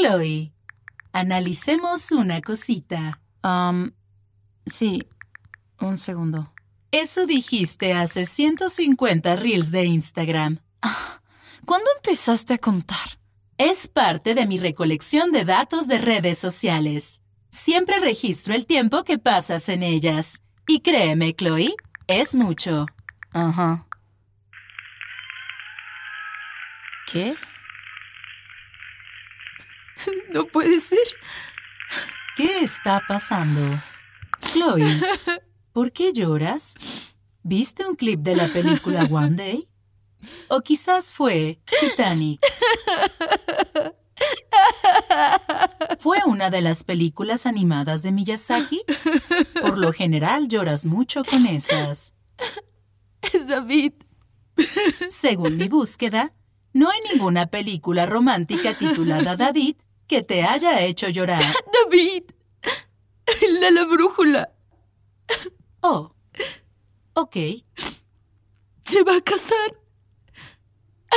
[0.00, 0.54] Chloe,
[1.12, 3.20] analicemos una cosita.
[3.44, 3.90] Um,
[4.64, 5.06] sí,
[5.78, 6.54] un segundo.
[6.90, 10.60] Eso dijiste hace 150 reels de Instagram.
[11.66, 13.20] ¿Cuándo empezaste a contar?
[13.58, 17.20] Es parte de mi recolección de datos de redes sociales.
[17.50, 20.40] Siempre registro el tiempo que pasas en ellas.
[20.66, 21.74] Y créeme, Chloe,
[22.06, 22.86] es mucho.
[23.32, 23.86] Ajá.
[27.06, 27.36] ¿Qué?
[30.32, 30.98] No puede ser.
[32.36, 33.60] ¿Qué está pasando?
[34.40, 34.84] Chloe,
[35.72, 36.74] ¿por qué lloras?
[37.42, 39.68] ¿Viste un clip de la película One Day?
[40.48, 42.40] ¿O quizás fue Titanic?
[45.98, 48.82] ¿Fue una de las películas animadas de Miyazaki?
[49.60, 52.14] Por lo general lloras mucho con esas.
[53.48, 53.92] David.
[55.08, 56.34] Según mi búsqueda,
[56.72, 59.76] no hay ninguna película romántica titulada David
[60.10, 61.40] que te haya hecho llorar.
[61.84, 62.24] David.
[63.60, 64.52] De la brújula.
[65.82, 66.12] Oh.
[67.14, 67.36] Ok.
[68.82, 69.78] Se va a casar.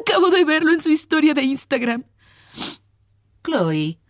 [0.00, 2.04] Acabo de verlo en su historia de Instagram.
[3.44, 4.00] Chloe,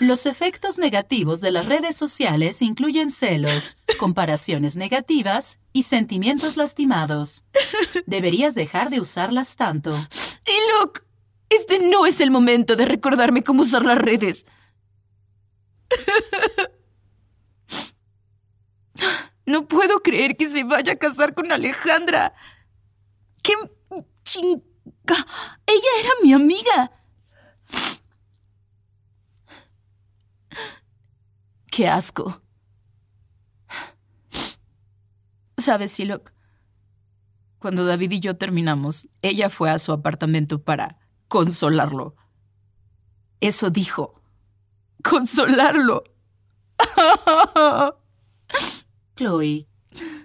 [0.00, 7.44] los efectos negativos de las redes sociales incluyen celos, comparaciones negativas y sentimientos lastimados.
[8.06, 9.94] Deberías dejar de usarlas tanto.
[10.46, 11.02] Y look,
[11.70, 14.44] este no es el momento de recordarme cómo usar las redes.
[19.46, 22.34] No puedo creer que se vaya a casar con Alejandra.
[23.42, 23.52] ¡Qué
[24.22, 24.62] chinga!
[25.66, 26.92] Ella era mi amiga.
[31.70, 32.42] ¡Qué asco!
[35.56, 36.32] ¿Sabes, Silok?
[37.58, 40.99] Cuando David y yo terminamos, ella fue a su apartamento para
[41.30, 42.16] consolarlo.
[43.40, 44.20] Eso dijo.
[45.02, 46.02] ¡Consolarlo!
[49.16, 49.68] Chloe,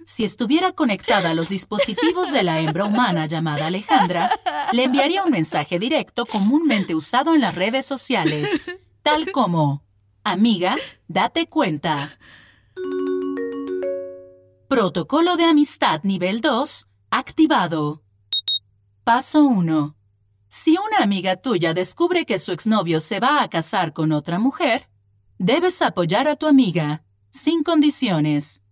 [0.06, 4.32] si estuviera conectada a los dispositivos de la hembra humana llamada Alejandra,
[4.74, 8.66] le enviaría un mensaje directo comúnmente usado en las redes sociales,
[9.04, 9.86] tal como,
[10.24, 10.76] amiga,
[11.08, 12.18] date cuenta.
[14.68, 18.02] Protocolo de amistad nivel 2, activado.
[19.04, 19.96] Paso 1.
[20.58, 24.90] Si una amiga tuya descubre que su exnovio se va a casar con otra mujer,
[25.38, 28.64] debes apoyar a tu amiga, sin condiciones.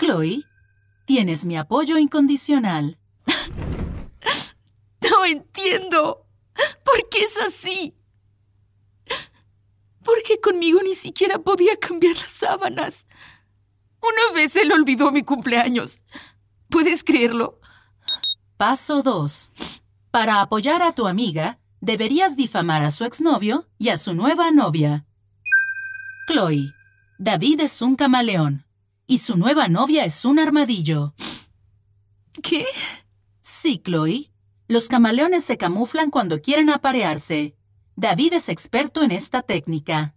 [0.00, 0.46] Chloe,
[1.04, 2.98] tienes mi apoyo incondicional.
[5.10, 6.26] No entiendo.
[6.82, 7.94] ¿Por qué es así?
[10.02, 13.06] ¿Por qué conmigo ni siquiera podía cambiar las sábanas?
[14.00, 16.00] Una vez él olvidó mi cumpleaños.
[16.70, 17.60] ¿Puedes creerlo?
[18.56, 19.52] Paso 2.
[20.10, 25.04] Para apoyar a tu amiga, deberías difamar a su exnovio y a su nueva novia.
[26.26, 26.74] Chloe,
[27.18, 28.64] David es un camaleón
[29.06, 31.14] y su nueva novia es un armadillo.
[32.42, 32.64] ¿Qué?
[33.40, 34.30] Sí, Chloe.
[34.66, 37.54] Los camaleones se camuflan cuando quieren aparearse.
[37.96, 40.14] David es experto en esta técnica.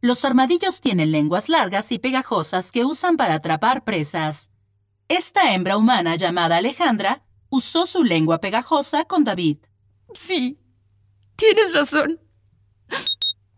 [0.00, 4.50] Los armadillos tienen lenguas largas y pegajosas que usan para atrapar presas.
[5.08, 9.58] Esta hembra humana llamada Alejandra usó su lengua pegajosa con David.
[10.14, 10.58] Sí,
[11.36, 12.20] tienes razón.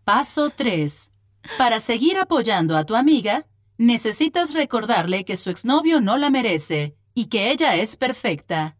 [0.04, 1.10] Paso 3.
[1.58, 3.46] Para seguir apoyando a tu amiga,
[3.78, 8.76] necesitas recordarle que su exnovio no la merece y que ella es perfecta.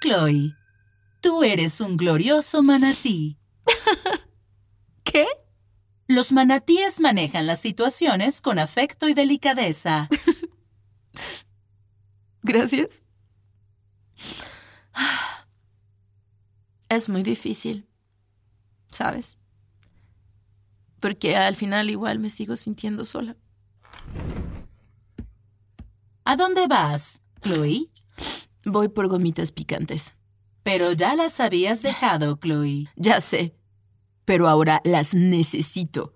[0.00, 0.54] Chloe,
[1.20, 3.38] tú eres un glorioso manatí.
[5.04, 5.26] ¿Qué?
[6.06, 10.08] Los manatíes manejan las situaciones con afecto y delicadeza.
[12.42, 13.02] Gracias.
[16.88, 17.86] Es muy difícil,
[18.90, 19.38] ¿sabes?
[21.00, 23.36] Porque al final igual me sigo sintiendo sola.
[26.24, 27.88] ¿A dónde vas, Chloe?
[28.64, 30.14] Voy por gomitas picantes.
[30.62, 32.88] Pero ya las habías dejado, Chloe.
[32.96, 33.54] Ya sé,
[34.24, 36.14] pero ahora las necesito.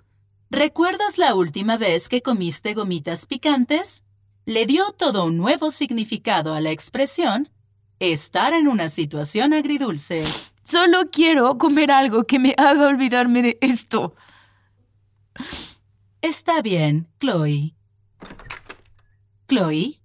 [0.50, 4.02] ¿Recuerdas la última vez que comiste gomitas picantes?
[4.46, 7.50] Le dio todo un nuevo significado a la expresión
[7.98, 10.24] estar en una situación agridulce.
[10.70, 14.14] Solo quiero comer algo que me haga olvidarme de esto.
[16.20, 17.74] Está bien, Chloe.
[19.48, 19.98] Chloe.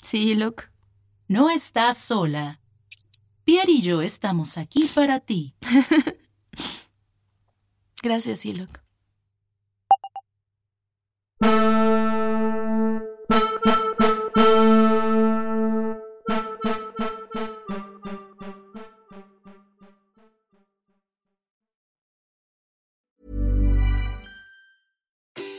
[0.00, 0.64] Sí, Luke.
[1.28, 2.62] No estás sola.
[3.44, 5.54] Pierre y yo estamos aquí para ti.
[8.02, 8.80] Gracias, Ilok.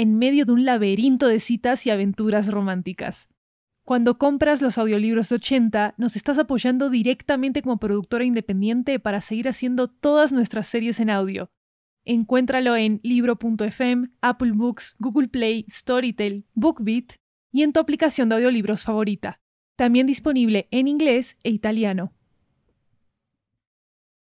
[0.00, 3.28] en medio de un laberinto de citas y aventuras románticas.
[3.84, 9.46] Cuando compras los audiolibros de 80, nos estás apoyando directamente como productora independiente para seguir
[9.46, 11.50] haciendo todas nuestras series en audio.
[12.06, 17.16] Encuéntralo en libro.fm, Apple Books, Google Play, Storytel, BookBeat
[17.52, 19.42] y en tu aplicación de audiolibros favorita.
[19.76, 22.14] También disponible en inglés e italiano.